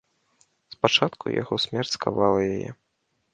[0.75, 2.69] Спачатку яго смерць скавала яе.